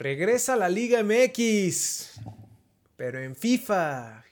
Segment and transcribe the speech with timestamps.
[0.00, 2.12] Regresa la Liga MX,
[2.96, 4.24] pero en FIFA.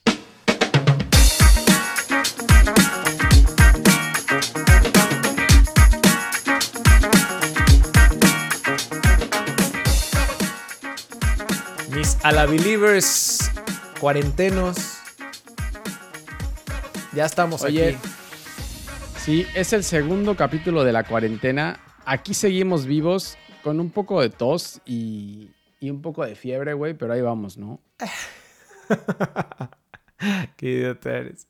[11.94, 13.50] Mis Alabelievers
[14.00, 14.78] cuarentenos.
[17.12, 18.08] Ya estamos Oye, aquí.
[19.22, 21.78] Sí, es el segundo capítulo de la cuarentena.
[22.06, 25.50] Aquí seguimos vivos con un poco de tos y,
[25.80, 27.80] y un poco de fiebre, güey, pero ahí vamos, ¿no?
[30.56, 31.48] Qué idiota eres.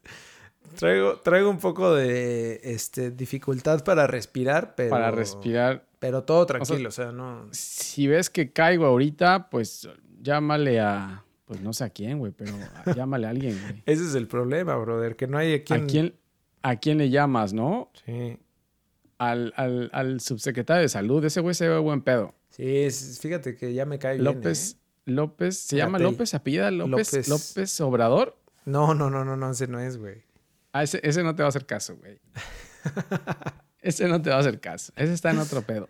[0.76, 4.90] Traigo, traigo un poco de este, dificultad para respirar, pero.
[4.90, 5.86] Para respirar.
[5.98, 7.48] Pero todo tranquilo, o sea, no.
[7.50, 9.88] Si ves que caigo ahorita, pues
[10.20, 11.24] llámale a.
[11.46, 12.52] Pues no sé a quién, güey, pero
[12.94, 13.82] llámale a alguien, güey.
[13.86, 15.82] Ese es el problema, brother, que no hay a quien.
[15.82, 16.14] ¿A quién,
[16.62, 17.90] ¿A quién le llamas, no?
[18.04, 18.38] Sí.
[19.18, 21.24] Al, al, al subsecretario de salud.
[21.24, 22.34] Ese güey se ve buen pedo.
[22.50, 24.24] Sí, es- fíjate que ya me cae bien.
[24.24, 24.74] López.
[24.74, 24.78] ¿eh?
[25.06, 25.58] López.
[25.58, 25.98] ¿Se llama.
[25.98, 26.34] López?
[26.34, 27.12] ¿Apellida López?
[27.12, 27.28] López.
[27.28, 28.36] López Obrador?
[28.64, 30.22] No, no, no, no, no, ese no es, güey.
[30.72, 32.18] Ah, ese, ese no te va a hacer caso, güey.
[33.80, 34.92] ese no te va a hacer caso.
[34.96, 35.88] Ese está en otro pedo.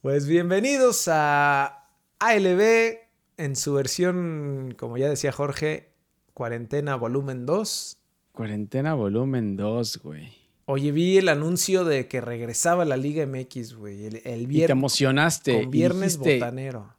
[0.00, 1.84] Pues bienvenidos a
[2.18, 2.98] ALB
[3.36, 5.92] en su versión, como ya decía Jorge,
[6.34, 7.98] cuarentena volumen 2.
[8.32, 10.32] Cuarentena volumen 2, güey.
[10.70, 14.04] Oye, vi el anuncio de que regresaba la Liga MX, güey.
[14.04, 14.70] El, el Y te viernes.
[14.70, 15.52] emocionaste.
[15.54, 16.94] Con y viernes dijiste- botanero.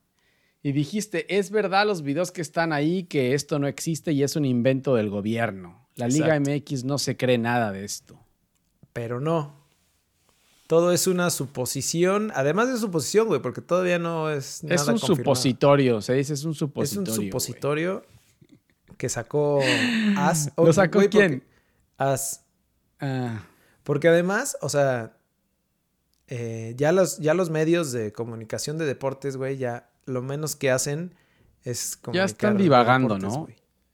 [0.63, 4.35] Y dijiste, es verdad los videos que están ahí, que esto no existe y es
[4.35, 5.87] un invento del gobierno.
[5.95, 6.51] La Liga Exacto.
[6.73, 8.19] MX no se cree nada de esto.
[8.91, 9.53] Pero no.
[10.67, 12.31] Todo es una suposición.
[12.35, 15.15] Además de suposición, güey, porque todavía no es nada es un confirmado.
[15.17, 17.11] supositorio, se dice, es un Es supositorio.
[17.11, 17.27] un güey.
[17.29, 18.05] supositorio
[18.97, 19.61] que sacó
[20.17, 20.51] As.
[20.57, 21.43] ¿Lo sacó güey, quién?
[21.97, 22.43] As.
[22.99, 23.43] Ah,
[23.89, 25.17] Porque además, o sea,
[26.27, 30.69] eh, ya, los, ya los medios de comunicación de deportes, güey, ya lo menos que
[30.69, 31.15] hacen
[31.63, 33.47] es ya comunicar están divagando, deportes, ¿no?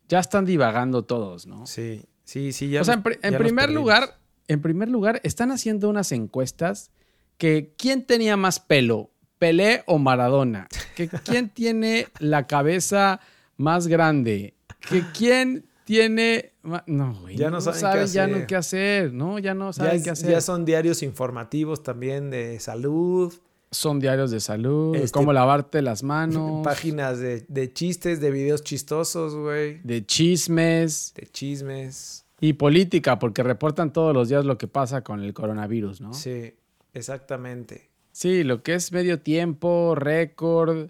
[0.09, 1.65] Ya están divagando todos, ¿no?
[1.65, 2.69] Sí, sí, sí.
[2.71, 4.19] Ya o sea, en, ya en primer lugar,
[4.49, 6.91] en primer lugar, están haciendo unas encuestas
[7.37, 10.67] que quién tenía más pelo, Pelé o Maradona,
[10.97, 13.21] que quién tiene la cabeza
[13.55, 14.55] más grande,
[14.89, 16.51] que quién tiene
[16.87, 20.09] no, güey, Ya no saben qué ya no qué hacer, no, ya no saben qué
[20.09, 20.31] hacer.
[20.31, 23.33] ya son diarios informativos también de salud,
[23.71, 28.63] Son diarios de salud, Este, cómo lavarte las manos, páginas de, de chistes, de videos
[28.63, 32.25] chistosos, güey, de chismes de chismes.
[32.41, 36.13] y política, porque reportan todos los días lo que pasa con el coronavirus, ¿no?
[36.13, 36.53] Sí,
[36.93, 37.89] exactamente.
[38.11, 40.89] Sí, lo que es medio tiempo, récord,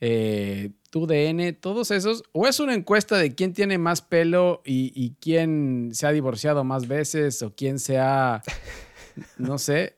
[0.00, 2.22] eh, TUDN, todos esos.
[2.32, 6.64] O es una encuesta de quién tiene más pelo y, y quién se ha divorciado
[6.64, 8.42] más veces o quién se ha,
[9.38, 9.96] no sé.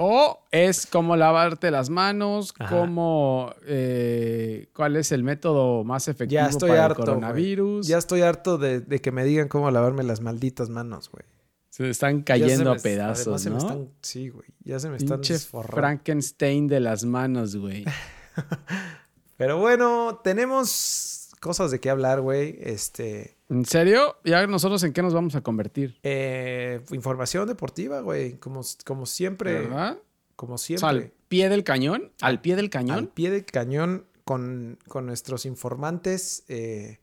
[0.00, 2.74] O es cómo lavarte las manos, Ajá.
[2.76, 7.86] cómo, eh, cuál es el método más efectivo Ya estoy para harto, el coronavirus.
[7.86, 11.24] Ya estoy harto de, de que me digan cómo lavarme las malditas manos, güey.
[11.70, 13.60] Se están se cayendo me- a pedazos, además se me ¿no?
[13.60, 14.48] están- sí, güey.
[14.64, 15.76] Ya se me están Pinche desforrando.
[15.76, 17.84] Frankenstein de las manos, güey.
[19.38, 22.58] Pero bueno, tenemos cosas de qué hablar, güey.
[22.60, 23.38] Este.
[23.48, 24.16] ¿En serio?
[24.24, 25.98] ¿Ya nosotros en qué nos vamos a convertir?
[26.02, 28.34] eh, información deportiva, güey.
[28.34, 29.54] Como, como siempre.
[29.54, 29.98] ¿Verdad?
[30.36, 30.80] Como O siempre.
[30.80, 32.12] sea, al pie del cañón.
[32.20, 33.06] Al pie del Al cañón.
[33.14, 36.44] pie del cañón con, con nuestros informantes.
[36.48, 36.98] eh,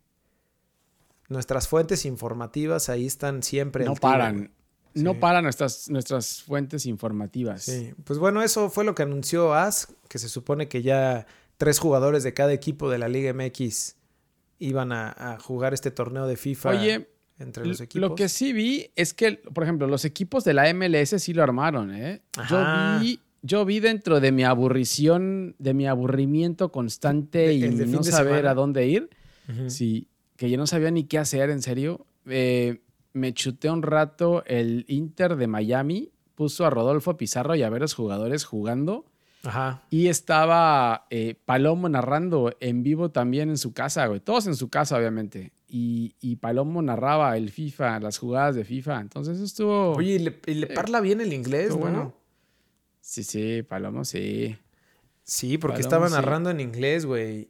[1.28, 3.84] nuestras fuentes informativas ahí están siempre.
[3.86, 4.52] No al tiro, paran.
[4.94, 5.18] No Sí.
[5.20, 7.64] paran nuestras, nuestras fuentes informativas.
[7.64, 11.26] Sí, pues bueno, eso fue lo que anunció AS, que se supone que ya
[11.58, 13.96] tres jugadores de cada equipo de la Liga MX
[14.60, 18.10] iban a, a jugar este torneo de FIFA Oye, entre los equipos.
[18.10, 21.44] Lo que sí vi es que, por ejemplo, los equipos de la MLS sí lo
[21.44, 22.22] armaron, ¿eh?
[22.38, 22.98] Ajá.
[22.98, 28.34] Yo vi, yo vi dentro de mi aburrición, de mi aburrimiento constante y no saber
[28.36, 28.52] semana.
[28.52, 29.10] a dónde ir.
[29.68, 32.08] Sí, que yo no sabía ni qué hacer, en serio.
[32.26, 32.82] Eh,
[33.14, 37.94] me chuté un rato el Inter de Miami, puso a Rodolfo Pizarro y a varios
[37.94, 39.06] jugadores jugando.
[39.46, 39.84] Ajá.
[39.90, 44.20] Y estaba eh, Palomo narrando en vivo también en su casa, güey.
[44.20, 45.54] Todos en su casa, obviamente.
[45.68, 49.02] Y, y Palomo narraba el FIFA, las jugadas de FIFA.
[49.02, 49.92] Entonces estuvo.
[49.94, 51.78] Oye, ¿y le, y le parla bien el inglés, ¿no?
[51.78, 52.16] bueno.
[53.02, 54.58] Sí, sí, Palomo, sí.
[55.24, 56.14] Sí, porque Palomo, estaba sí.
[56.14, 57.50] narrando en inglés, güey.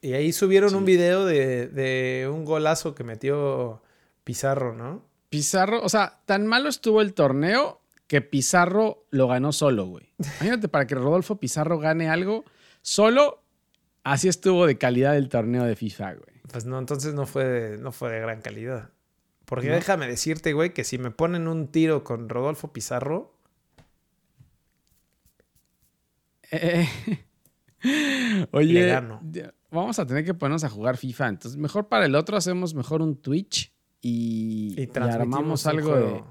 [0.00, 0.76] Y ahí subieron Sí.
[0.76, 3.82] un video de, de un golazo que metió
[4.24, 5.04] Pizarro, ¿no?
[5.28, 7.80] Pizarro, o sea, tan malo estuvo el torneo
[8.12, 10.12] que Pizarro lo ganó solo, güey.
[10.18, 12.44] Imagínate, para que Rodolfo Pizarro gane algo
[12.82, 13.42] solo,
[14.04, 16.42] así estuvo de calidad el torneo de FIFA, güey.
[16.52, 18.90] Pues no, entonces no fue de, no fue de gran calidad.
[19.46, 19.76] Porque ¿No?
[19.76, 23.34] déjame decirte, güey, que si me ponen un tiro con Rodolfo Pizarro,
[26.50, 26.86] Eh,
[28.50, 29.22] Oye, Le gano.
[29.70, 31.28] vamos a tener que ponernos a jugar FIFA.
[31.28, 33.72] Entonces, mejor para el otro hacemos mejor un Twitch
[34.02, 36.22] y, Y y armamos algo de.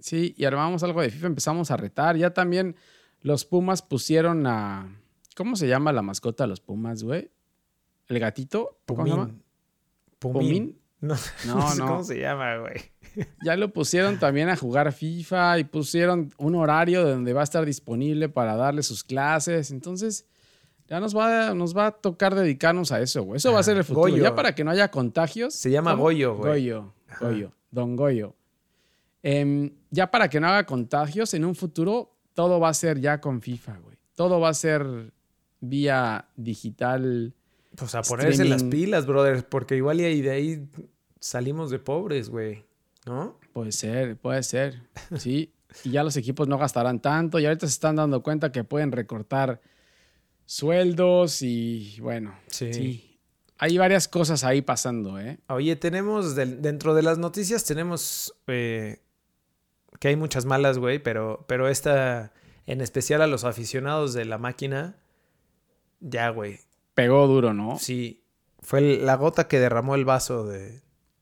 [0.00, 2.16] Sí, y armamos algo de FIFA, empezamos a retar.
[2.16, 2.76] Ya también
[3.20, 4.96] los Pumas pusieron a.
[5.36, 7.30] ¿Cómo se llama la mascota de los Pumas, güey?
[8.08, 8.78] ¿El gatito?
[8.86, 9.30] ¿Cómo se llama?
[10.18, 10.32] Pumín.
[10.42, 10.80] ¿Pumín?
[11.00, 11.14] No,
[11.46, 11.86] No, no, sé no.
[11.86, 12.74] cómo se llama, güey.
[13.44, 17.64] Ya lo pusieron también a jugar FIFA y pusieron un horario donde va a estar
[17.64, 19.70] disponible para darle sus clases.
[19.70, 20.26] Entonces,
[20.88, 23.38] ya nos va, nos va a tocar dedicarnos a eso, güey.
[23.38, 24.10] Eso va a ser el futuro.
[24.10, 24.22] Goyo.
[24.22, 25.54] Ya para que no haya contagios.
[25.54, 26.04] Se llama ¿Cómo?
[26.04, 26.50] Goyo, güey.
[26.50, 26.94] Goyo.
[27.20, 28.34] Goyo, Don Goyo.
[29.22, 33.20] Em, ya para que no haga contagios, en un futuro todo va a ser ya
[33.20, 33.96] con FIFA, güey.
[34.14, 35.12] Todo va a ser
[35.60, 37.34] vía digital.
[37.76, 38.70] Pues a ponerse las Streaming.
[38.70, 40.68] pilas, brother, porque igual y ahí de ahí
[41.20, 42.64] salimos de pobres, güey.
[43.06, 43.38] ¿No?
[43.52, 44.82] Puede ser, puede ser.
[45.16, 45.52] Sí.
[45.84, 47.38] Y ya los equipos no gastarán tanto.
[47.38, 49.60] Y ahorita se están dando cuenta que pueden recortar
[50.46, 52.34] sueldos y bueno.
[52.48, 52.72] Sí.
[52.72, 53.18] Sí.
[53.58, 55.38] Hay varias cosas ahí pasando, ¿eh?
[55.48, 59.00] Oye, tenemos del- dentro de las noticias tenemos eh,
[60.00, 62.32] que hay muchas malas, güey, pero, pero esta,
[62.66, 64.96] en especial a los aficionados de la máquina,
[66.00, 66.58] ya, güey.
[66.94, 67.78] Pegó duro, ¿no?
[67.78, 68.24] Sí,
[68.60, 70.80] fue la gota que derramó el vaso de...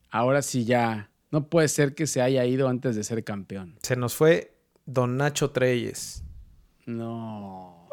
[0.09, 1.11] Ahora sí ya.
[1.29, 3.77] No puede ser que se haya ido antes de ser campeón.
[3.83, 4.55] Se nos fue
[4.85, 6.23] Don Nacho Treyes.
[6.85, 7.87] No.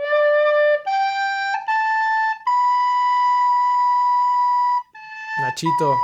[5.43, 5.97] Nachito.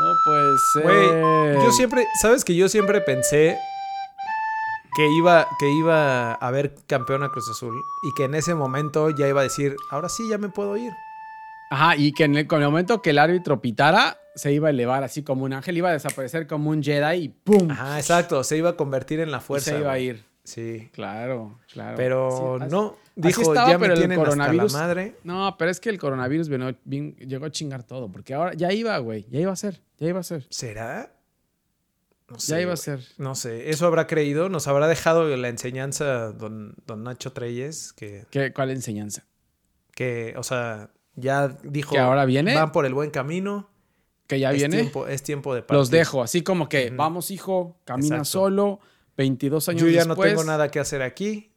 [0.00, 0.82] No puede ser.
[0.82, 3.56] Güey, yo siempre, ¿sabes que yo siempre pensé
[4.96, 9.10] que iba, que iba a haber campeón a Cruz Azul y que en ese momento
[9.10, 10.92] ya iba a decir, ahora sí, ya me puedo ir.
[11.70, 14.70] Ajá, y que en el, con el momento que el árbitro pitara, se iba a
[14.70, 17.70] elevar así como un ángel, iba a desaparecer como un Jedi y ¡pum!
[17.70, 19.70] Ajá, exacto, se iba a convertir en la Y fuerza.
[19.72, 20.24] se iba a ir.
[20.44, 20.88] Sí.
[20.92, 21.96] Claro, claro.
[21.96, 25.16] Pero Sí, así- no, dijo, estaba, ya pero me el coronavirus- hasta la madre.
[25.22, 28.72] No, pero es que el coronavirus vino- vin- llegó a chingar todo, porque ahora ya
[28.72, 31.12] iba, güey, ya iba a ser, ya iba a ser, ¿Será?
[32.28, 33.00] No ya iba a ser.
[33.18, 38.24] No sé, eso habrá creído, nos habrá dejado la enseñanza don, don Nacho Treyes, que,
[38.30, 39.24] ¿Qué, ¿Cuál enseñanza?
[39.94, 42.54] que, o sea, ya dijo, ¿Que ahora viene?
[42.54, 43.68] van por el buen camino,
[44.28, 44.76] ¿Que ya es, viene?
[44.78, 45.76] tiempo, es tiempo de partir.
[45.76, 48.24] Los dejo, así como que, vamos hijo, camina Exacto.
[48.30, 48.80] solo,
[49.20, 51.50] 22 años Yo ya no después, tengo nada que hacer aquí,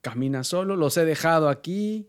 [0.00, 2.08] camina solo, los he dejado aquí.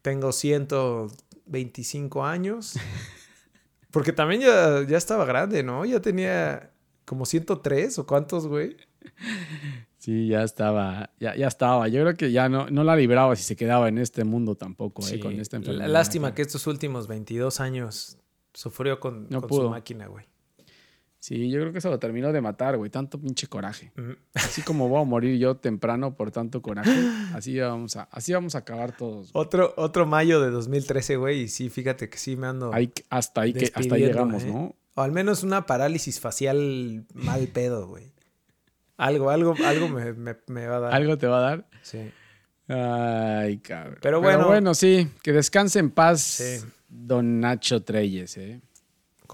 [0.00, 2.74] tengo 125 años,
[3.90, 5.84] porque también ya, ya estaba grande, ¿no?
[5.84, 6.70] Ya tenía
[7.04, 8.76] como 103 o cuántos, güey.
[9.98, 11.88] Sí, ya estaba, ya, ya estaba.
[11.88, 15.02] Yo creo que ya no, no la libraba si se quedaba en este mundo tampoco,
[15.08, 15.88] eh, con esta enfermedad.
[15.88, 18.18] Lástima que estos últimos 22 años
[18.52, 19.62] sufrió con, No con pudo.
[19.64, 20.26] su máquina, güey.
[21.24, 22.90] Sí, yo creo que eso lo terminó de matar, güey.
[22.90, 23.92] Tanto pinche coraje.
[24.34, 26.92] Así como voy a morir yo temprano por tanto coraje,
[27.32, 29.32] así vamos a, así vamos a acabar todos.
[29.32, 29.42] güey.
[29.46, 32.74] Otro, otro mayo de 2013, güey, y sí, fíjate que sí me ando...
[32.74, 34.48] Ahí- hasta ahí que hasta ahí llegamos, ¿eh?
[34.52, 34.74] ¿no?
[34.96, 38.12] O al menos una parálisis facial mal pedo, güey.
[38.98, 40.94] Algo, algo, algo me, me- me va a dar.
[40.94, 41.66] ¿Algo te va a dar?
[41.80, 42.00] Sí.
[42.68, 43.96] Ay, cabrón.
[44.02, 44.74] Pero bueno.
[44.74, 46.66] sí, que descanse en paz Sí.
[46.88, 48.60] don Nacho Treyes, ¿eh?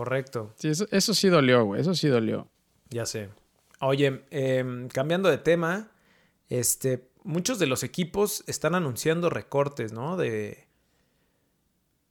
[0.01, 1.83] Correcto, Sí, eso, eso sí dolió, güey.
[1.83, 2.49] Eso sí dolió.
[2.89, 3.29] ya sé.
[3.81, 5.91] Oye, em, cambiando de tema,
[6.49, 10.17] este, muchos de los equipos están anunciando recortes, ¿no?
[10.17, 10.67] De,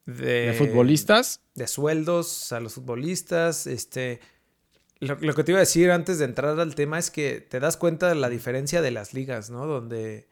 [0.05, 3.65] de, De futbolistas, de sueldos a los futbolistas.
[3.65, 4.19] Este,
[4.99, 7.59] lo, lo que te iba a decir antes de entrar al tema es que te
[7.59, 9.65] das cuenta de la diferencia de las ligas, ¿no?
[9.65, 10.27] Donde,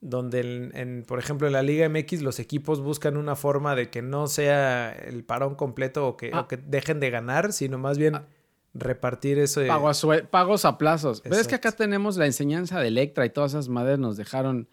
[0.00, 3.90] donde en, en, por ejemplo, en la Liga MX los equipos buscan una forma de
[3.90, 6.40] que no sea el parón completo o que, Ah.
[6.40, 8.24] o que dejen de ganar, sino más bien Ah.
[8.72, 9.60] repartir eso.
[9.66, 9.90] pago
[10.30, 11.20] pagos a plazos.
[11.20, 14.68] Pero es que acá tenemos la enseñanza de Electra y todas esas madres nos dejaron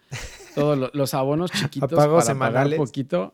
[0.56, 2.74] todos lo- los abonos chiquitos pagos para semanales.
[2.76, 3.34] pagar poquito.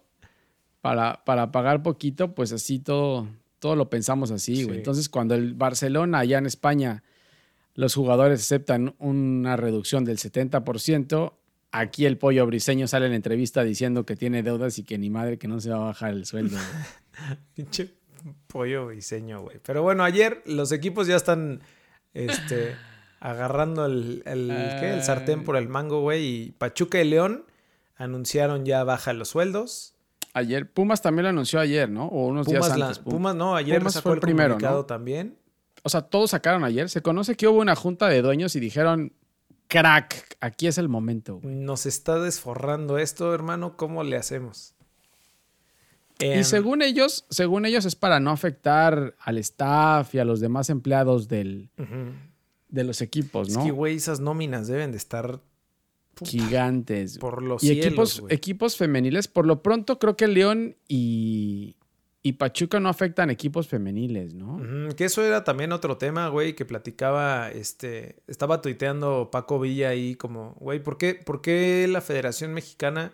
[0.81, 3.27] Para, para pagar poquito, pues así todo,
[3.59, 4.77] todo lo pensamos así, güey.
[4.79, 7.03] Entonces, cuando el Barcelona allá en España,
[7.75, 11.33] los jugadores aceptan una reducción del 70%,
[11.73, 15.37] aquí el pollo briseño sale en entrevista diciendo que tiene deudas y que ni madre
[15.37, 16.57] que no se va a bajar el sueldo.
[17.53, 17.91] Pinche
[18.47, 19.59] pollo diseño, güey.
[19.65, 21.59] Pero bueno, ayer los equipos ya están
[22.13, 22.75] este,
[23.19, 24.47] agarrando el, el,
[24.79, 24.93] ¿qué?
[24.93, 26.25] el sartén por el mango, güey.
[26.25, 27.45] Y Pachuca y León
[27.97, 29.95] anunciaron ya baja los sueldos.
[30.35, 32.07] Ayer, Pumas también lo anunció ayer, ¿no?
[32.07, 32.99] O unos Pumas, días la- antes.
[32.99, 34.85] Pum- Pumas no, ayer Pumas sacó fue el el primero, comunicado ¿no?
[34.85, 35.37] también.
[35.83, 36.89] O sea, todos sacaron ayer.
[36.89, 39.13] Se conoce que hubo una junta de dueños y dijeron,
[39.67, 41.39] crack, aquí es el momento.
[41.39, 41.55] güey".
[41.55, 43.75] Nos está desforrando esto, hermano.
[43.77, 44.73] ¿Cómo le hacemos?
[46.19, 50.39] Y Em, según ellos, según ellos es para no afectar al staff y a los
[50.39, 51.69] demás empleados del,
[52.69, 53.63] de los equipos, Es ¿no?
[53.65, 55.41] que, güey, esas nóminas deben de estar
[56.23, 57.17] gigantes.
[57.17, 57.85] Por los y cielos,
[58.19, 61.75] equipos, equipos femeniles, por lo pronto creo que León y,
[62.25, 64.57] y Pachuca no afectan equipos femeniles, ¿no?
[64.95, 70.15] Que eso era también otro tema, güey, que platicaba, este, estaba tuiteando Paco Villa ahí
[70.15, 73.11] como, güey, ¿por qué, ¿por qué la Federación Mexicana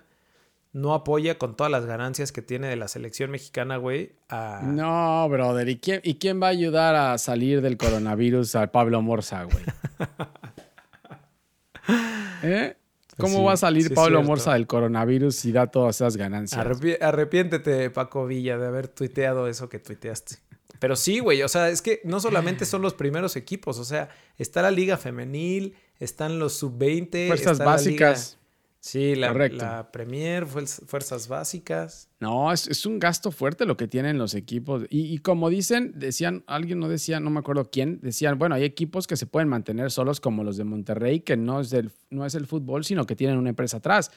[0.72, 4.62] no apoya con todas las ganancias que tiene de la selección mexicana, güey, a...
[4.64, 5.68] No, brother.
[5.68, 9.64] ¿Y quién, ¿Y quién va a ayudar a salir del coronavirus al Pablo Morza, güey?
[12.44, 12.76] ¿Eh?
[13.20, 14.24] ¿Cómo Sí, va a salir sí Pablo.
[14.24, 16.60] Morza del coronavirus si da todas esas ganancias?
[16.66, 20.38] Arrepi- arrepiéntete, Paco Villa, de haber tuiteado eso que tuiteaste.
[20.80, 24.10] Pero sí, güey, o sea, es que no solamente son los primeros equipos, o sea,
[24.38, 27.28] está la liga femenil, están los sub-20.
[27.28, 28.39] Fuerzas está básicas.
[28.82, 32.08] Sí, la, la Premier, fuerz- fuerzas básicas.
[32.22, 34.84] No, es, es un gasto fuerte lo que tienen los equipos.
[34.90, 38.64] Y, y como dicen, decían, alguien no decía, no me acuerdo quién, decían, bueno, hay
[38.64, 42.26] equipos que se pueden mantener solos como los de Monterrey, que no es, del, no
[42.26, 44.12] es el fútbol, sino que tienen una empresa atrás.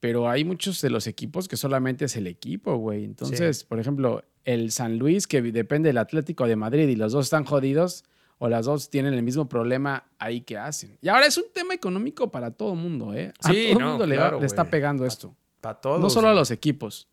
[0.00, 3.04] Pero hay muchos de los equipos que solamente es el equipo, güey.
[3.04, 7.26] Entonces, por ejemplo, el San Luis, que depende del Atlético de Madrid y los dos
[7.26, 8.04] están jodidos,
[8.38, 10.98] o las dos tienen el mismo problema ahí que hacen.
[11.00, 13.32] Y ahora es un tema económico para todo el mundo, ¿eh?
[13.42, 14.70] A Sí, todo el no, mundo le, claro, le está güey.
[14.72, 15.34] pegando esto.
[15.60, 16.00] Para todos.
[16.00, 17.08] no solo a los equipos.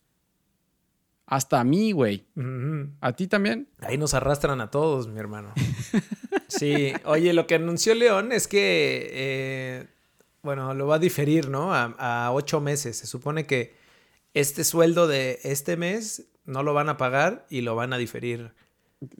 [1.25, 2.25] Hasta a mí, güey.
[2.99, 3.69] ¿A ti también?
[3.79, 5.53] Ahí nos arrastran a todos, mi hermano.
[6.49, 9.87] Sí, oye, lo que anunció León es que, eh,
[10.43, 11.73] bueno, lo va a diferir, ¿no?
[11.73, 11.85] A,
[12.25, 12.95] a ocho meses.
[12.97, 13.73] Se supone que
[14.35, 18.53] este sueldo de este mes no lo van a pagar y lo van a diferir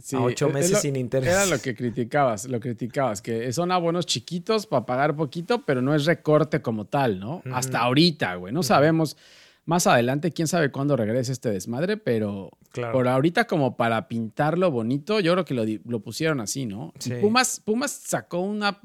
[0.02, 1.30] Sí, a ocho es- es meses lo- sin interés.
[1.30, 5.94] Era lo que criticabas, lo criticabas, que son abonos chiquitos para pagar poquito, pero no
[5.96, 7.42] es recorte como tal, ¿no?
[7.54, 8.54] Hasta ahorita, güey.
[8.54, 9.18] No sabemos
[9.66, 12.92] más adelante, quién sabe cuándo regrese este desmadre, pero Claro.
[12.94, 16.92] por ahorita como para pintarlo bonito, yo creo que lo, lo pusieron así, ¿no?
[17.00, 17.14] Sí.
[17.22, 18.82] Pumas, Pumas sacó una,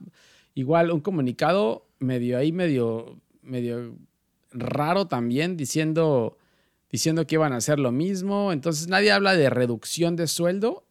[0.54, 3.96] igual un comunicado medio ahí, medio, medio
[4.52, 6.38] raro también, diciendo,
[6.90, 8.52] diciendo que iban a hacer lo mismo.
[8.52, 10.85] Entonces nadie habla de reducción de sueldo,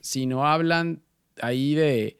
[0.00, 1.02] sino hablan
[1.40, 2.18] ahí de.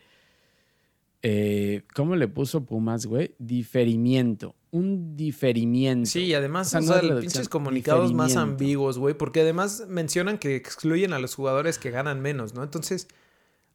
[1.22, 3.34] eh, ¿Cómo le puso Pumas, güey?
[3.38, 4.54] Diferimiento.
[4.70, 6.08] Un diferimiento.
[6.10, 9.84] Sí, y además, O sea, o no sea, pinches comunicados más ambiguos, güey, porque además
[9.88, 12.62] mencionan que excluyen a los jugadores que ganan menos, ¿no?
[12.62, 13.08] Entonces,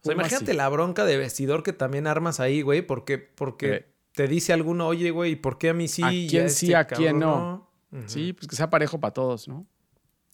[0.01, 3.73] o sea, Pumas imagínate la bronca de vestidor que también armas ahí, güey, porque, porque
[3.73, 3.85] Eh.
[4.13, 6.03] te dice alguno, oye, güey, ¿por qué a mí sí?
[6.03, 7.17] ¿A y quién este sí, a quién
[8.07, 9.65] Sí, pues que sea parejo para todos, ¿no?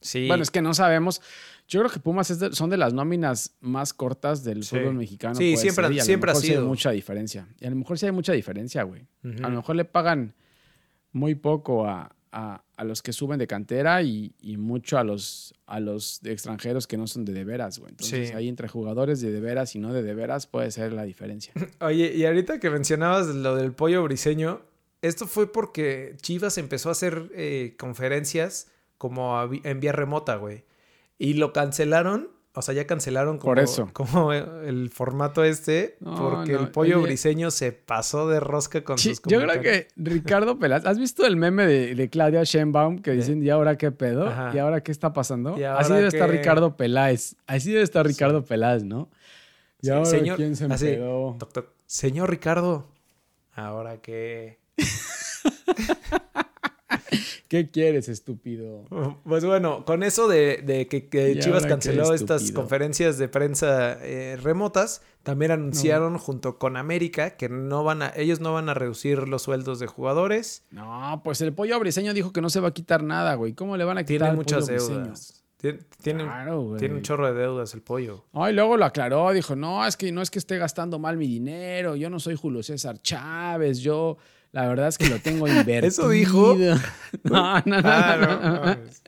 [0.01, 0.27] Sí.
[0.27, 1.21] Bueno, es que no sabemos.
[1.67, 4.77] Yo creo que Pumas es de- son de las nóminas más cortas del Sí.
[4.77, 5.35] fútbol mexicano.
[5.35, 6.65] Sí, siempre- ser, y a lo siempre ha mejor sí hay sido.
[6.67, 7.47] mucha diferencia.
[7.59, 9.07] Y a lo mejor sí hay mucha diferencia, güey.
[9.43, 10.33] A lo mejor le pagan
[11.11, 15.53] muy poco a, a- a los que suben de cantera y, y mucho a los,
[15.65, 17.89] a los extranjeros que no son de de veras, güey.
[17.91, 18.35] Entonces Sí.
[18.35, 21.51] ahí entre jugadores de de veras y no de de veras puede ser la diferencia.
[21.81, 24.61] Oye, y ahorita que mencionabas lo del pollo briseño,
[25.01, 30.65] esto fue porque Chivas empezó a hacer eh, conferencias como en vía remota, güey.
[31.17, 33.89] Y lo cancelaron, o sea, ya cancelaron como, Por eso.
[33.93, 37.07] como el formato este, No, porque no, el pollo oye.
[37.07, 39.85] briseño se pasó de rosca con Sí, sus yo creo comentarios.
[39.85, 43.77] que Ricardo Peláez, ¿has visto el meme de, de Claudia Sheinbaum que dicen, ¿y ahora
[43.77, 44.27] qué pedo?
[44.27, 44.51] Ajá.
[44.53, 45.57] ¿Y ahora qué está pasando?
[45.57, 46.37] ¿Y Así debe estar qué?
[46.37, 47.35] Ricardo Peláez.
[47.47, 49.09] Así debe estar Ricardo Peláez, ¿no?
[49.81, 51.35] ¿Y Sí, ahora señor, quién se así, empedó?
[51.39, 51.67] Toc, toc.
[51.85, 52.85] Señor Ricardo,
[53.53, 54.59] ahora que...
[57.47, 58.85] ¿Qué quieres, estúpido?
[59.23, 65.01] Pues bueno, con eso de, de que, Chivas canceló estas conferencias de prensa eh, remotas,
[65.23, 69.41] también anunciaron junto con América que no van a, ellos no van a reducir los
[69.41, 70.63] sueldos de jugadores.
[70.69, 73.53] No, pues el pollo briseño dijo que no se va a quitar nada, güey.
[73.53, 75.43] ¿Cómo le van a quitar Tiene muchas deudas.
[75.59, 76.79] Tien- Tiene, Claro, güey.
[76.79, 78.25] tiene un chorro de deudas el pollo.
[78.31, 81.17] No, y luego lo aclaró, dijo, no, es que no es que esté gastando mal
[81.17, 84.17] mi dinero, yo no soy Julio César Chávez, yo
[84.51, 85.87] la verdad es que lo tengo invertido.
[85.87, 86.55] ¿Eso dijo?
[87.23, 88.59] No, no, no, Ah, no, no, no.
[88.65, 89.01] mames.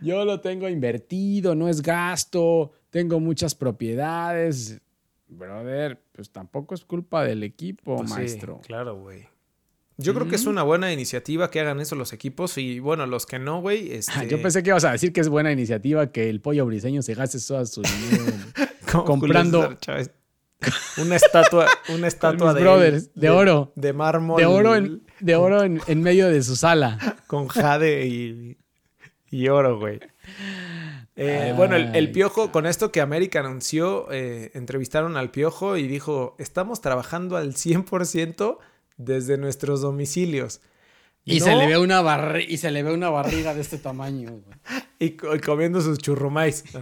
[0.00, 4.80] Yo lo tengo invertido, no es gasto, tengo muchas propiedades.
[5.28, 8.60] Brother, pues tampoco es culpa del equipo, Pues sí, maestro.
[8.66, 9.28] claro, güey.
[9.98, 13.24] Yo creo que es una buena iniciativa que hagan eso los equipos y bueno, los
[13.26, 16.10] que no, güey, este, Ah, Yo pensé que ibas a decir que es buena iniciativa
[16.10, 18.32] que el pollo briseño se gaste todo su dinero.
[19.06, 19.76] comprando-.
[20.98, 23.72] Una estatua, una estatua de, brothers, de oro.
[23.76, 27.16] de mármol, De oro en, de oro en, en medio de su sala.
[27.26, 28.56] con jade y,
[29.30, 30.00] y oro, güey.
[31.16, 32.10] Eh, bueno, el.
[32.10, 37.54] Piojo, con esto que América anunció, eh, entrevistaron al Piojo y dijo, estamos trabajando al
[37.54, 38.58] 100%
[38.96, 40.60] desde nuestros domicilios.
[41.24, 43.78] Y, No, se le ve una barri- y se le ve una barriga de este
[43.78, 44.40] tamaño.
[44.98, 46.64] y, y comiendo sus churrumais.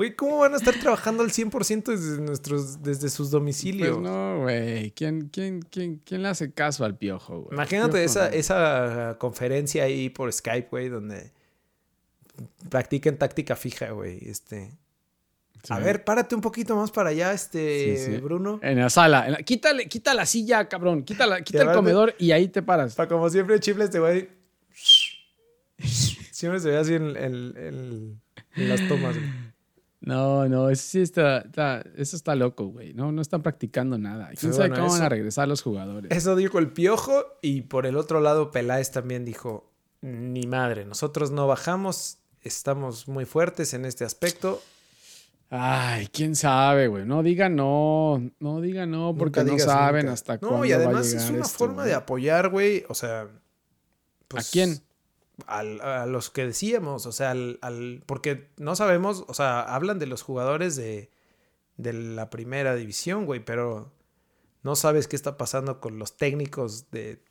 [0.00, 3.98] Güey, ¿cómo van a estar trabajando al 100% desde, nuestros, desde sus domicilios?
[3.98, 4.92] Pues no, güey.
[4.92, 7.52] ¿Quién, quién, quién, quién le hace caso al piojo, güey?
[7.52, 11.34] Imagínate esa, esa conferencia ahí por Skype, güey, donde
[12.70, 14.20] practiquen táctica fija, güey.
[14.22, 14.70] Este.
[15.68, 18.58] A ver, párate un poquito más para allá, este, Bruno.
[18.62, 19.36] En la sala.
[19.44, 21.02] Quítale, quita la silla, cabrón.
[21.02, 22.94] Quita, la, quita el comedor y ahí te paras.
[22.94, 24.30] Para como siempre, Chifle, este güey.
[25.76, 28.18] Siempre se ve así en,
[28.56, 29.14] las tomas,
[30.00, 31.44] No, no, eso sí está,
[31.96, 32.94] eso está loco, güey.
[32.94, 34.30] No, no están practicando nada.
[34.38, 36.10] ¿Quién sabe cómo van a regresar los jugadores?
[36.10, 41.30] Eso dijo el Piojo y por el otro lado Peláez también dijo, ni madre, nosotros
[41.30, 44.62] no bajamos, estamos muy fuertes en este aspecto.
[45.50, 47.04] Ay, quién sabe, güey.
[47.04, 50.58] No diga no, no diga no, porque no saben hasta cuándo.
[50.58, 52.84] No, y además es una forma de apoyar, güey.
[52.88, 53.28] O sea.
[54.28, 54.80] Pues, ¿A quién?
[55.46, 60.22] A los que decíamos, o sea, al, porque no sabemos, o sea, hablan de los
[60.22, 61.10] jugadores de,
[61.76, 63.92] de la primera división, güey, pero
[64.62, 67.22] no sabes qué está pasando con los técnicos de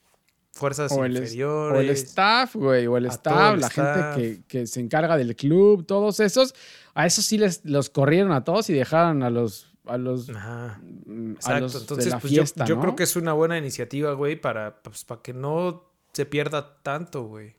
[0.52, 1.78] fuerzas inferiores.
[1.78, 6.20] o el staff, güey, o el staff, la gente que, se encarga del club, todos
[6.20, 6.56] esos.
[6.94, 11.32] A esos sí les los corrieron a todos y dejaron a los a los, mm,
[11.32, 11.80] Exacto.
[11.80, 15.92] Entonces, pues yo, creo que es una buena iniciativa, güey, para, pues, para que no
[16.14, 17.56] se pierda tanto, güey.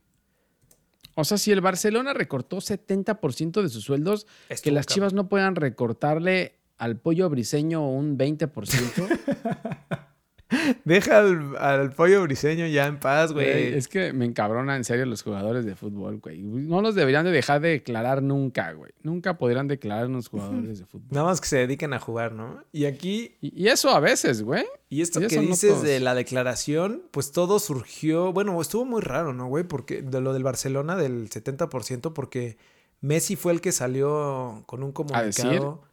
[1.21, 4.27] O sea, si el Barcelona recortó 70% de sus sueldos,
[4.63, 8.49] que las Chivas no puedan recortarle al pollo briseño un 20%.
[10.85, 13.75] Deja al, pollo briseño ya en paz, güey.
[13.75, 16.43] Es que me encabrona en serio los jugadores de fútbol, güey.
[16.43, 18.93] No los deberían de dejar de declarar nunca, güey.
[19.03, 21.09] Nunca podrían declarar los jugadores de fútbol.
[21.11, 22.63] Nada más que se dediquen a jugar, ¿no?
[22.73, 23.37] Y aquí...
[23.41, 24.65] Y, eso a veces, güey.
[24.89, 28.33] Y esto que dices de la declaración, pues todo surgió...
[28.33, 29.65] Bueno, estuvo muy raro, ¿no, güey?
[29.65, 32.57] Porque de lo del Barcelona del 70%, porque
[33.01, 35.90] Messi fue el que salió con un comunicado...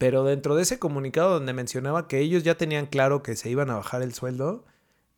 [0.00, 3.68] Pero dentro de ese comunicado donde mencionaba que ellos ya tenían claro que se iban
[3.68, 4.64] a bajar el sueldo,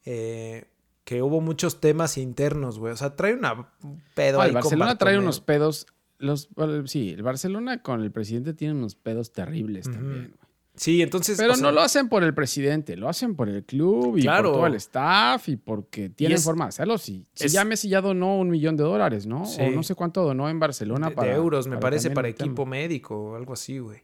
[0.04, 0.64] eh,
[1.04, 2.92] que hubo muchos temas internos, güey.
[2.92, 3.68] O sea, trae una
[4.14, 5.86] pedo ahí El Barcelona trae unos pedos.
[6.18, 6.48] Los,
[6.86, 10.42] sí, el Barcelona con el presidente tiene unos pedos terribles también, güey.
[10.74, 11.38] Sí, entonces.
[11.38, 14.66] Pero no lo hacen por el presidente, lo hacen por el club y por todo
[14.66, 16.98] el staff y porque tienen forma de hacerlo.
[16.98, 19.44] Si, si ya Messi ya donó un millón de dólares, ¿no?
[19.44, 21.30] O no sé cuánto donó en Barcelona para.
[21.30, 24.02] De euros, me parece, para equipo médico o algo así, güey.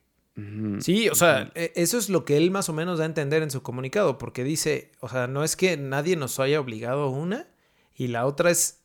[0.80, 3.42] Sí, o sea, e, eso es lo que él más o menos da a entender
[3.42, 7.48] en su comunicado, porque dice, o sea, no es que nadie nos haya obligado una,
[7.96, 8.78] y la otra es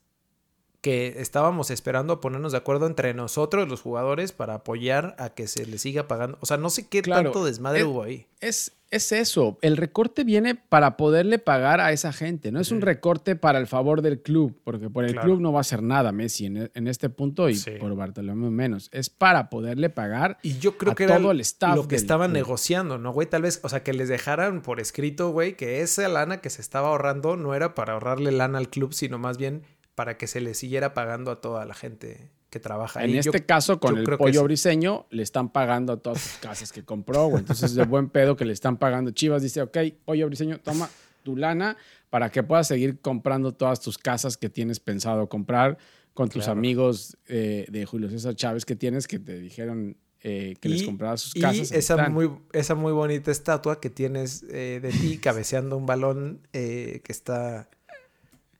[0.81, 5.65] que estábamos esperando ponernos de acuerdo entre nosotros, los jugadores, para apoyar a que se
[5.65, 6.37] le siga pagando.
[6.41, 8.27] O sea, no sé qué tanto desmadre hubo ahí.
[8.41, 9.57] Es, es eso.
[9.61, 12.51] El recorte viene para poderle pagar a esa gente.
[12.51, 15.59] No es un recorte para el favor del club, porque por el club no va
[15.59, 18.89] a hacer nada Messi en, este punto y por Bartolomé menos.
[18.91, 21.75] Es para poderle pagar y yo creo que todo el staff.
[21.75, 23.27] Lo que estaban negociando, ¿no, güey?
[23.27, 26.61] Tal vez, o sea, que les dejaran por escrito, güey, que esa lana que se
[26.61, 29.63] estaba ahorrando no era para ahorrarle lana al club, sino más bien
[29.95, 33.11] para que se le siguiera pagando a toda la gente que trabaja ahí.
[33.11, 36.85] En este caso, con el pollo briseño, le están pagando a todas sus casas que
[36.85, 37.39] compró, güey.
[37.39, 39.09] Entonces, de buen pedo que le están pagando.
[39.09, 40.87] Chivas dice, ok, pollo briseño, toma
[41.23, 41.77] tu lana
[42.11, 45.79] para que puedas seguir comprando todas tus casas que tienes pensado comprar
[46.13, 50.69] con tus amigos eh, de Julio César Chávez que tienes que te dijeron eh, que
[50.69, 51.71] les compraba sus casas.
[51.71, 56.47] Y esa muy, esa muy bonita estatua que tienes eh, de ti cabeceando un balón
[56.51, 57.67] que está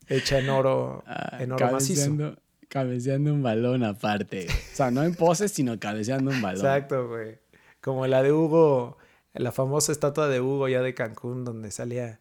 [0.07, 2.35] hecha en oro, ah, en oro macizo.
[2.73, 4.47] Cabeceando un balón aparte.
[4.49, 6.65] O sea, no en poses, sino cabeceando un balón.
[6.65, 7.37] Exacto, güey.
[7.81, 8.97] Como la de Hugo,
[9.33, 12.19] la famosa estatua de Hugo ya de Cancún, donde salía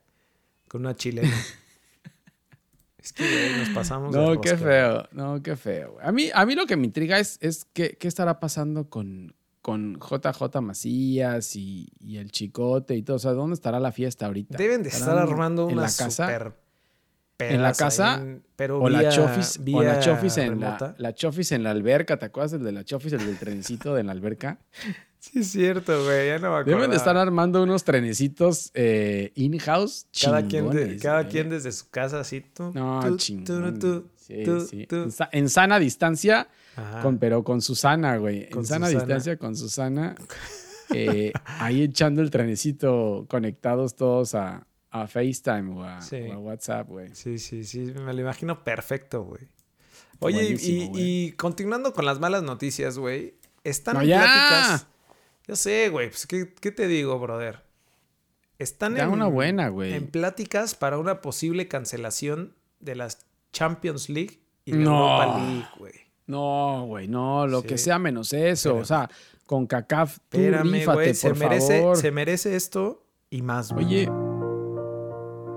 [0.69, 1.33] con una chilena.
[2.99, 4.15] es que güey, nos pasamos.
[4.15, 5.09] No, qué feo.
[5.13, 5.97] No, qué feo.
[6.03, 9.35] A mí, a mí lo que me intriga es, es qué, qué estará pasando con,
[9.63, 13.17] con JJ Macías y, y, el Chicote y todo.
[13.17, 14.59] O sea, ¿dónde estará la fiesta ahorita?
[14.59, 16.55] Deben de estar armando una casa?
[17.51, 18.23] En la casa
[18.57, 22.27] pero o, la chofis, o la chofis en la, la, chofis en la alberca, ¿te
[22.27, 24.59] acuerdas el de la chofis, el del trenecito de la alberca?
[25.23, 26.79] Sí, es cierto, güey, ya no me acuerdo.
[26.79, 32.19] Deben de estar armando unos trenecitos eh, in-house Cada, quien, cada quien desde su casa,
[32.19, 32.73] así tú.
[32.75, 34.11] No, chingón.
[34.17, 34.89] sí, sí.
[35.31, 36.49] En, sana distancia,
[37.03, 38.49] con, pero con Susana, güey.
[38.51, 40.17] En sana distancia con Susana.
[40.95, 46.01] Eh, ahí echando el trenecito conectados todos a, a FaceTime o a,
[46.39, 47.09] WhatsApp, güey.
[47.15, 49.49] Sí, sí, sí, me lo imagino perfecto, güey.
[50.21, 54.87] Oye, y, continuando con las malas noticias, güey, están en pláticas.
[55.49, 57.63] Yo sé, güey, pues ¿qué, te digo, brother?
[58.59, 59.95] Están en, una buena, güey.
[59.95, 65.95] en pláticas para una posible cancelación de las Champions League y la Europa League, güey.
[66.27, 68.77] No, güey, no, lo que sea menos eso.
[68.77, 69.11] o sea,
[69.47, 73.87] con CACAF, tú Espérame, güey, se merece, se merece esto y más, güey.
[73.87, 74.22] Oye.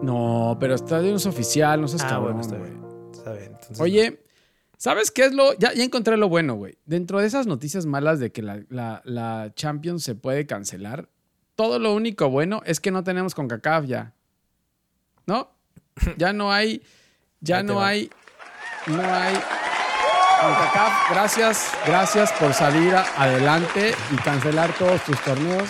[0.05, 2.79] No, pero está de unos oficial, no seas ah, cabrón, está bien.
[3.11, 3.57] Está bien.
[3.79, 4.23] Oye,
[4.77, 5.53] ¿sabes qué es lo...?
[5.57, 6.77] Ya, ya encontré lo bueno, güey.
[6.85, 11.09] Dentro de esas noticias malas de que la, la, la Champions se puede cancelar,
[11.55, 14.13] todo lo único bueno es que no tenemos con CACAF ya.
[15.25, 15.49] ¿No?
[16.17, 16.83] Ya no hay...
[17.41, 18.11] Ya no hay...
[18.85, 19.33] No hay
[20.41, 25.69] CONCACAF, gracias, gracias por salir adelante y cancelar todos tus torneos.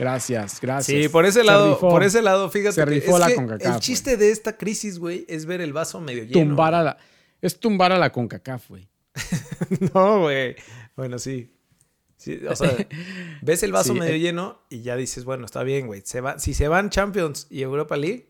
[0.00, 1.02] Gracias, gracias.
[1.02, 2.72] Sí, por ese lado, por ese lado, fíjate.
[2.72, 3.74] Se rifó la CONCACAF.
[3.74, 6.32] El chiste de esta crisis, güey, es ver el vaso medio lleno.
[6.32, 6.96] Tumbar a la,
[7.42, 8.88] es tumbar a la CONCACAF, güey.
[9.94, 10.56] no, güey.
[10.96, 11.52] Bueno, sí.
[12.48, 12.74] O sea,
[13.42, 14.20] ves el vaso medio eh.
[14.20, 16.00] lleno y ya dices, bueno, está bien, güey.
[16.02, 18.29] Se va, si se van Champions y Europa League,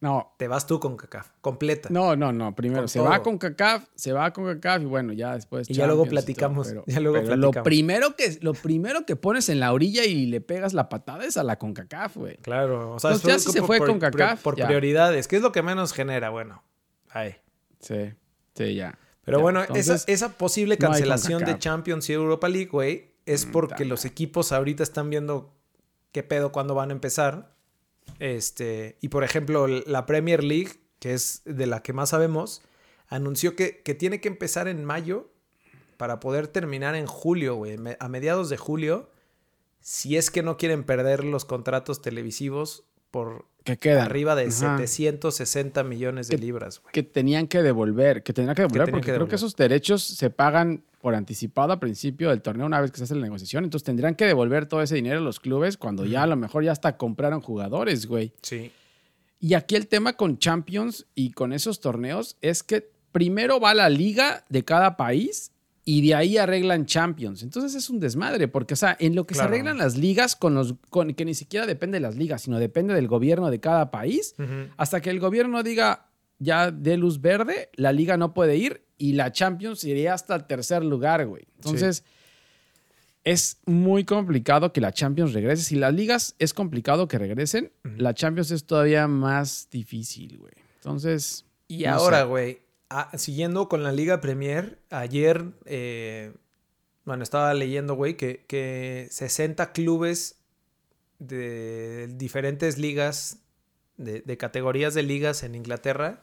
[0.00, 0.34] no.
[0.36, 1.88] Te vas tú con CACAF, completa.
[1.90, 2.54] No, no, no.
[2.54, 5.70] Primero se va con CACAF, se va con CACAF y bueno, ya después.
[5.70, 6.74] Y ya luego platicamos.
[6.86, 10.74] ya luego Lo primero, que, lo primero que pones en la orilla y le pegas
[10.74, 12.36] la patada es a la CONCACAF, güey.
[12.36, 12.94] Claro.
[12.94, 14.42] O sea, ya si se fue con CACAF.
[14.42, 15.28] Por, prioridades.
[15.28, 16.28] ¿Qué es lo que menos genera?
[16.28, 16.62] Bueno,
[17.10, 17.36] ahí.
[17.80, 18.12] Sí,
[18.54, 18.98] sí, ya.
[19.24, 23.84] Pero bueno, esa, esa, posible cancelación de Champions y Europa League, güey, es mm, porque
[23.84, 25.52] los equipos ahorita están viendo
[26.12, 27.55] qué pedo cuándo van a empezar
[28.18, 32.62] este, y por ejemplo, la Premier League, que es de la que más sabemos,
[33.08, 35.30] anunció que, tiene que empezar en mayo
[35.96, 37.76] para poder terminar en julio, güey.
[37.98, 39.10] A mediados de julio,
[39.80, 42.84] si es que no quieren perder los contratos televisivos
[43.16, 44.04] por que quedan.
[44.04, 46.92] arriba de 760 millones de libras, güey.
[46.92, 50.84] Que tenían que devolver, que tenían que devolver, porque creo que esos derechos se pagan
[51.00, 53.64] por anticipado a principio del torneo una vez que se hace la negociación.
[53.64, 56.62] Entonces tendrían que devolver todo ese dinero a los clubes cuando ya a lo mejor
[56.62, 58.34] ya hasta compraron jugadores, güey.
[58.42, 58.70] Sí.
[59.40, 63.88] Y aquí el tema con Champions y con esos torneos es que primero va la
[63.88, 65.52] liga de cada país
[65.88, 67.44] y de ahí arreglan Champions.
[67.44, 70.52] Entonces es un desmadre, porque, o sea, en lo que se arreglan las ligas, con
[70.52, 73.92] los, con, que ni siquiera depende de las ligas, sino depende del gobierno de cada
[73.92, 74.34] país,
[74.76, 76.08] hasta que el gobierno diga
[76.40, 80.44] ya de luz verde, la liga no puede ir y la Champions iría hasta el
[80.46, 81.46] tercer lugar, güey.
[81.54, 82.02] Entonces,
[83.22, 85.62] es muy complicado que la Champions regrese.
[85.62, 90.52] Si las ligas es complicado que regresen, la Champions es todavía más difícil, güey.
[90.78, 91.44] Entonces.
[91.68, 96.32] Y ahora, güey, ah, siguiendo con la Liga Premier, ayer, eh,
[97.04, 100.40] bueno, estaba leyendo, güey, que, que 60 clubes
[101.18, 103.38] de diferentes ligas,
[103.96, 106.22] de, de categorías de ligas en Inglaterra,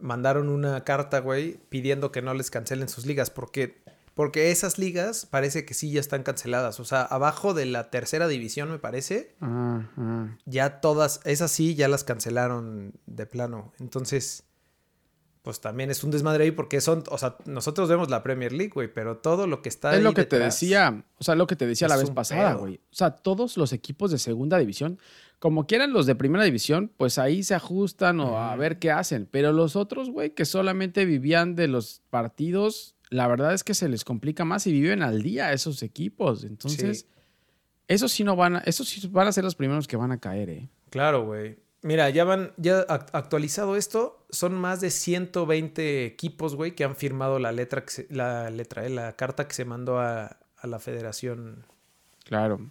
[0.00, 3.82] mandaron una carta, güey, pidiendo que no les cancelen sus ligas, porque,
[4.14, 6.80] porque esas ligas parece que sí ya están canceladas.
[6.80, 9.34] O sea, abajo de la tercera división, me parece,
[10.46, 13.72] ya todas, esas sí ya las cancelaron de plano.
[13.78, 14.44] Entonces,
[15.42, 18.72] pues también es un desmadre ahí porque son, o sea, nosotros vemos la Premier League,
[18.74, 21.56] güey, pero todo lo que está Es lo que te decía, o sea, lo que
[21.56, 22.80] te decía la vez pasada, güey.
[22.90, 24.98] O sea, todos los equipos de segunda división
[25.38, 29.28] como quieran los de primera división, pues ahí se ajustan o a ver qué hacen.
[29.30, 33.88] Pero los otros, güey, que solamente vivían de los partidos, la verdad es que se
[33.88, 36.42] les complica más y viven al día esos equipos.
[36.42, 37.06] Entonces,
[37.86, 40.18] esos sí no van a, esos sí van a ser los primeros que van a
[40.18, 40.68] caer, eh.
[40.90, 41.58] Claro, güey.
[41.82, 47.38] Mira, ya van, ya actualizado esto, son más de 120 equipos, güey, que han firmado
[47.38, 51.64] la letra, la letra, eh, la carta que se mandó a, a la federación.
[52.24, 52.70] Claro.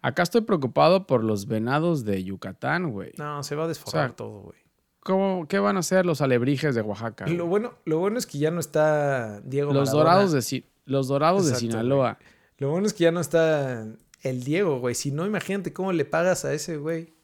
[0.00, 3.12] Acá estoy preocupado por los venados de Yucatán, güey.
[3.16, 4.58] No, se va a desforrar todo, güey.
[5.00, 7.26] ¿Cómo, ¿Qué van a hacer los alebrijes de Oaxaca?
[7.26, 11.46] Lo bueno, lo bueno es que ya no está Diego los Dorados de Los dorados
[11.46, 12.18] de Sinaloa.
[12.58, 13.86] Lo bueno es que ya no está
[14.22, 14.94] el Diego, güey.
[14.94, 17.14] Si no, imagínate cómo le pagas a ese güey.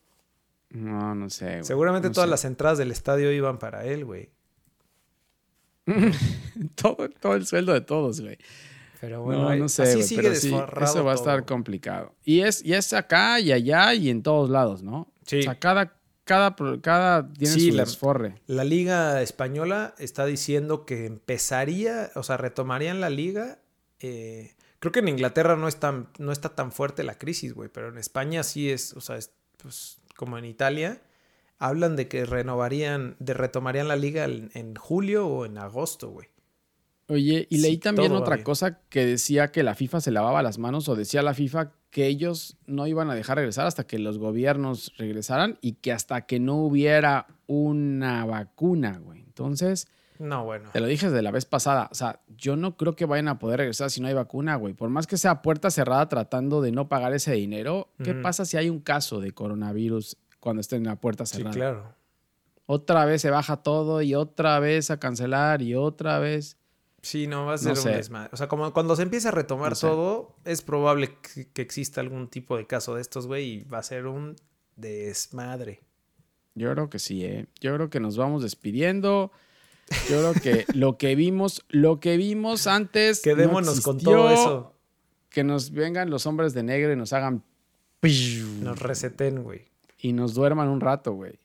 [0.74, 1.46] No, no sé.
[1.46, 1.64] Güey.
[1.64, 4.30] Seguramente todas las entradas del estadio iban para él, güey.
[6.74, 8.38] todo, todo el sueldo de todos, güey.
[9.00, 12.14] Pero bueno, no, sé, así sigue eso va a estar complicado.
[12.24, 15.12] Y es, y es acá y allá y en todos lados, ¿no?
[15.26, 15.40] Sí.
[15.40, 15.92] O sea, cada,
[16.24, 18.40] cada, cada tiene su la, desforre.
[18.46, 23.58] La Liga Española está diciendo que empezaría, o sea, retomarían la liga.
[24.00, 27.68] Eh, creo que en Inglaterra no, es tan, no está tan fuerte la crisis, güey,
[27.68, 31.03] pero en España sí es, o sea, es, pues, como en Italia,
[31.59, 36.29] hablan de que renovarían, de retomarían la liga en julio o en agosto, güey.
[37.09, 40.88] Oye, y leí también otra cosa que decía que la FIFA se lavaba las manos
[40.88, 44.92] o decía la FIFA que ellos no iban a dejar regresar hasta que los gobiernos
[44.96, 49.20] regresaran y que hasta que no hubiera una vacuna, güey.
[49.20, 49.87] Entonces,
[50.18, 50.70] no, bueno.
[50.72, 53.38] Te lo dije desde la vez pasada, o sea, yo no creo que vayan a
[53.38, 54.74] poder regresar si no hay vacuna, güey.
[54.74, 58.57] Por más que sea puerta cerrada tratando de no pagar ese dinero, ¿qué pasa si
[58.57, 61.53] hay un caso de coronavirus cuando estén en la puerta cerrada?
[61.53, 61.94] Sí, claro.
[62.66, 66.57] Otra vez se baja todo y otra vez a cancelar y otra vez.
[67.03, 68.31] Sí, no, va a ser un desmadre.
[68.33, 72.29] O sea, como cuando se empiece a retomar todo, es probable que, que, exista algún
[72.29, 74.37] tipo de caso de estos, güey, y va a ser un
[74.77, 75.83] desmadre.
[76.55, 77.46] Yo creo que sí, ¿eh?
[77.61, 79.33] Yo creo que nos vamos despidiendo.
[80.09, 83.20] Yo creo que lo que vimos, lo que vimos antes.
[83.23, 84.75] Quedémonos con todo eso.
[85.31, 87.42] Que nos vengan los hombres de negro y nos hagan.
[88.61, 89.64] Nos reseten, güey.
[89.99, 91.38] Y nos duerman un rato, güey.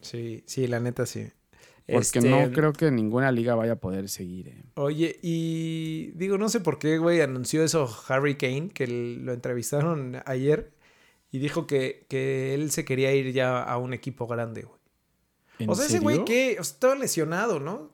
[0.00, 1.30] Sí, sí, la neta sí.
[1.86, 4.48] Porque no este, creo que ninguna liga vaya a poder seguir.
[4.48, 4.62] Eh.
[4.74, 10.22] Oye, y digo, no sé por qué, güey, anunció eso Harry Kane, que lo entrevistaron
[10.24, 10.72] ayer
[11.32, 14.79] y dijo que, que él se quería ir ya a un equipo grande, güey.
[15.66, 17.90] O sea, ese güey que estaba lesionado, ¿no?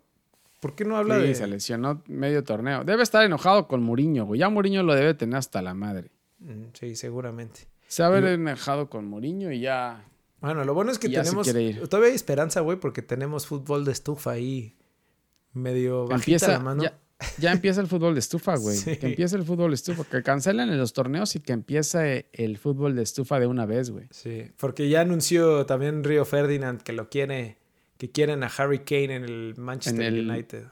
[0.61, 1.35] ¿Por qué no habla sí, de.?
[1.35, 2.85] se lesionó medio torneo.
[2.85, 4.41] Debe estar enojado con Muriño, güey.
[4.41, 6.11] Ya Muriño lo debe tener hasta la madre.
[6.39, 7.69] Mm, sí, seguramente.
[7.87, 10.05] Se ha enojado con Muriño y ya.
[10.41, 11.47] Bueno, lo bueno es que tenemos.
[11.47, 14.75] Todavía hay esperanza, güey, porque tenemos fútbol de estufa ahí
[15.53, 16.83] medio bajita Empieza, la mano.
[16.83, 16.99] Ya
[17.41, 18.83] empieza el fútbol de estufa, güey.
[18.83, 20.05] Que empiece el fútbol de estufa.
[20.05, 24.07] Que cancelen los torneos y que empiece el fútbol de estufa de una vez, güey.
[24.11, 27.59] Sí, porque ya anunció también Río Ferdinand que lo quiere,
[27.99, 30.65] que quieren a Harry Kane en el Manchester United.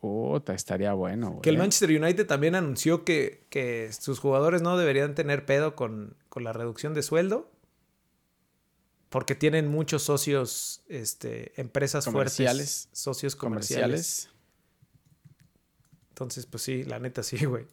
[0.00, 1.42] Puta, estaría bueno, güey.
[1.42, 6.16] Que el Manchester United también anunció que, que sus jugadores no deberían tener pedo con,
[6.30, 7.50] con, la reducción de sueldo.
[9.10, 12.88] Porque tienen muchos socios, este, empresas fuertes.
[12.92, 14.30] Socios comerciales
[16.20, 17.64] entonces, pues sí, la neta sí, güey.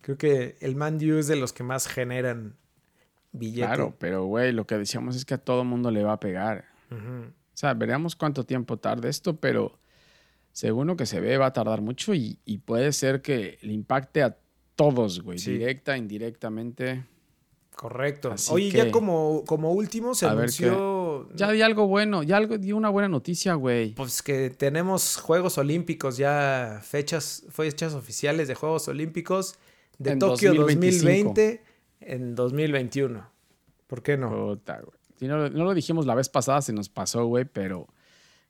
[0.00, 2.56] Creo que el Man U es de los que más generan
[3.30, 3.68] billetes.
[3.68, 6.64] Claro, pero güey, lo que decíamos es que a todo mundo le va a pegar.
[6.90, 9.78] O sea, veremos cuánto tiempo tarda esto, pero
[10.50, 14.24] según lo que se ve va a tardar mucho y, puede ser que le impacte
[14.24, 14.36] a
[14.74, 17.04] todos, güey, directa, indirectamente.
[17.76, 18.34] Correcto.
[18.50, 20.97] Oye, ya como, como último se anunció.
[21.34, 23.94] Ya di algo bueno, ya algo, di una buena noticia, güey.
[23.94, 29.56] Pues que tenemos Juegos Olímpicos, ya fechas, fechas oficiales de Juegos Olímpicos
[29.98, 31.62] de Tokio 2020
[32.00, 33.28] en 2021.
[33.86, 34.30] ¿Por qué no?
[34.30, 35.28] Puta, güey.
[35.28, 37.88] no, lo dijimos la vez pasada, se nos pasó, güey, pero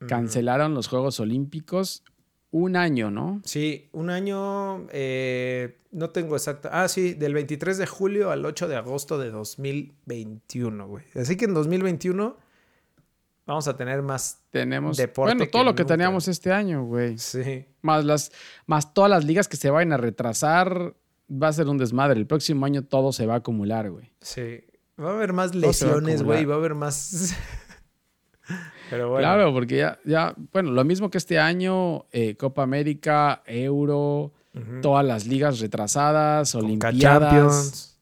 [0.07, 2.05] cancelaron los Juegos Olímpicos
[2.51, 3.43] un año, ¿no?
[3.45, 6.71] Sí, un año, eh, no tengo exacta.
[6.73, 11.05] Ah, sí, del 23 de julio al 8 de agosto de 2021, güey.
[11.15, 12.37] Así que en 2021
[13.49, 15.35] vamos a tener más Tenemos, deporte.
[15.35, 17.19] Bueno, todo lo que teníamos este año, güey.
[17.19, 17.65] Sí.
[17.83, 18.31] Más, las,
[18.67, 20.95] más todas las ligas que se vayan a retrasar,
[21.31, 22.21] va a ser un desmadre.
[22.21, 24.13] El próximo año todo se va a acumular, güey.
[24.21, 24.61] Sí.
[25.01, 26.45] Va a haber más lesiones, güey.
[26.45, 27.35] Va a haber más.
[28.89, 34.33] Claro, porque ya, ya, bueno, lo mismo que este año, eh, Copa América, Euro,
[34.81, 37.99] todas las ligas retrasadas, Olimpiadas.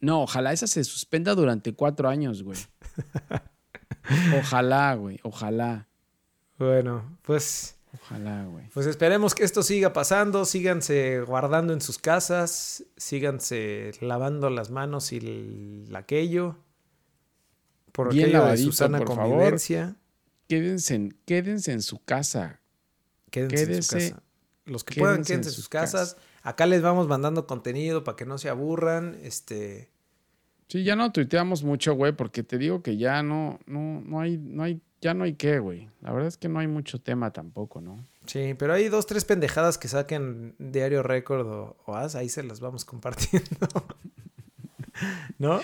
[0.00, 2.58] No, ojalá esa se suspenda durante cuatro años, güey.
[4.38, 5.86] ojalá, güey, ojalá.
[6.58, 7.76] Bueno, pues.
[7.94, 8.68] Ojalá, güey.
[8.74, 15.12] Pues esperemos que esto siga pasando, síganse guardando en sus casas, síganse lavando las manos
[15.12, 16.56] y el, aquello
[17.92, 19.84] por Bien lavadito, Susana por convivencia.
[19.84, 19.96] Favor.
[20.48, 22.60] Quédense en, quédense en su casa.
[23.30, 24.22] Quédense, en su casa.
[24.66, 26.18] Los que puedan, quédense en sus casas.
[26.42, 29.18] Acá les vamos mandando contenido para que no se aburran.
[29.22, 29.90] Este.
[30.68, 34.36] Sí, ya no tuiteamos mucho, güey, porque te digo que ya no, no, no hay,
[34.36, 35.88] no hay, ya no hay qué, güey.
[36.00, 38.04] La verdad es que no hay mucho tema tampoco, ¿no?
[38.26, 42.42] Sí, pero hay dos, tres pendejadas que saquen Diario Récord o, o As, ahí se
[42.42, 43.68] las vamos compartiendo.
[45.38, 45.60] ¿No?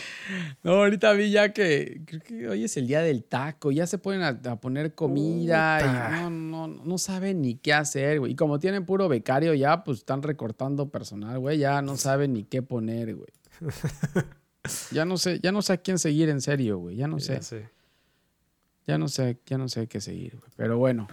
[0.62, 3.98] No, ahorita vi ya que creo que hoy es el día del taco, ya se
[3.98, 8.32] ponen a, poner comida y no, no, no saben ni qué hacer, güey.
[8.32, 12.44] Y como tienen puro becario ya, pues están recortando personal, güey, ya no saben ni
[12.44, 13.30] qué poner, güey.
[14.90, 17.40] ya no sé, ya no sé a quién seguir en serio, güey, ya no sé.
[18.86, 20.50] Ya no sé, ya no sé qué seguir, güey.
[20.56, 21.08] Pero bueno,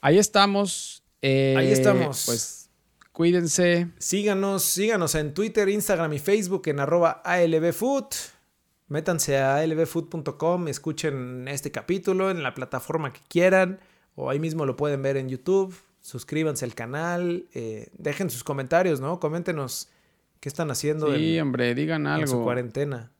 [0.00, 1.02] ahí estamos.
[1.22, 2.24] ahí estamos.
[2.26, 2.68] Pues
[3.18, 3.88] Cuídense.
[3.98, 8.04] Síganos, síganos en Twitter, Instagram y Facebook en arroba ALBFood.
[8.86, 13.80] Métanse a alvfood.com, escuchen este capítulo en la plataforma que quieran
[14.14, 15.74] o ahí mismo lo pueden ver en YouTube.
[16.00, 19.18] Suscríbanse al canal, eh, dejen sus comentarios, ¿no?
[19.18, 19.88] Coméntenos
[20.40, 21.14] qué están haciendo.
[21.14, 22.22] Sí, hombre, digan algo.
[22.22, 23.12] En su cuarentena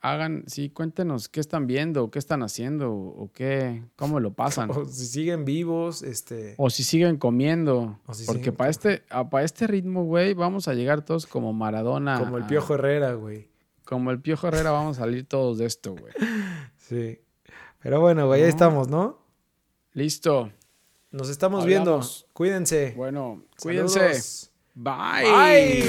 [0.00, 4.70] hagan, sí, cuéntenos qué están viendo, qué están haciendo, o qué, cómo lo pasan.
[4.80, 6.54] O si siguen vivos, este.
[6.56, 7.98] O si siguen comiendo.
[8.26, 12.18] porque para este, para este ritmo, güey, vamos a llegar todos como Maradona.
[12.18, 13.48] Como el Piojo Herrera, güey.
[13.84, 16.12] Como el Piojo Herrera vamos a salir todos de esto, güey.
[16.90, 17.20] Sí.
[17.78, 19.20] Pero bueno, güey, ahí estamos, ¿no?
[19.92, 20.50] Listo.
[21.12, 22.00] Nos estamos viendo.
[22.32, 22.94] Cuídense.
[22.96, 24.49] Bueno, cuídense.
[24.76, 25.24] Bye.
[25.24, 25.80] Bye.